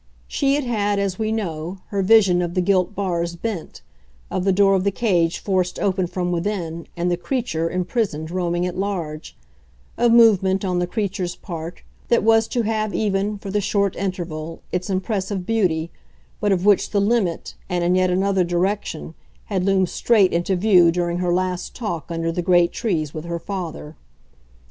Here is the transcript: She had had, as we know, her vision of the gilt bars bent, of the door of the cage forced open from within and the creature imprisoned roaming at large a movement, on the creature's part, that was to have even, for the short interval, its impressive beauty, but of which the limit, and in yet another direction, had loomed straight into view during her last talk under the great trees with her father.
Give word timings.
She 0.27 0.55
had 0.55 0.63
had, 0.63 0.97
as 0.97 1.19
we 1.19 1.31
know, 1.31 1.77
her 1.89 2.01
vision 2.01 2.41
of 2.41 2.55
the 2.55 2.61
gilt 2.61 2.95
bars 2.95 3.35
bent, 3.35 3.83
of 4.31 4.45
the 4.45 4.51
door 4.51 4.73
of 4.73 4.83
the 4.83 4.89
cage 4.89 5.37
forced 5.37 5.77
open 5.77 6.07
from 6.07 6.31
within 6.31 6.87
and 6.97 7.11
the 7.11 7.17
creature 7.17 7.69
imprisoned 7.69 8.31
roaming 8.31 8.65
at 8.65 8.75
large 8.75 9.37
a 9.99 10.09
movement, 10.09 10.65
on 10.65 10.79
the 10.79 10.87
creature's 10.87 11.35
part, 11.35 11.83
that 12.07 12.23
was 12.23 12.47
to 12.47 12.63
have 12.63 12.95
even, 12.95 13.37
for 13.37 13.51
the 13.51 13.61
short 13.61 13.95
interval, 13.95 14.63
its 14.71 14.89
impressive 14.89 15.45
beauty, 15.45 15.91
but 16.39 16.51
of 16.51 16.65
which 16.65 16.89
the 16.89 16.99
limit, 16.99 17.53
and 17.69 17.83
in 17.83 17.93
yet 17.93 18.09
another 18.09 18.43
direction, 18.43 19.13
had 19.53 19.63
loomed 19.65 19.89
straight 19.89 20.33
into 20.33 20.55
view 20.55 20.89
during 20.91 21.19
her 21.19 21.31
last 21.31 21.75
talk 21.75 22.05
under 22.09 22.31
the 22.31 22.41
great 22.41 22.71
trees 22.71 23.13
with 23.13 23.25
her 23.25 23.37
father. 23.37 23.95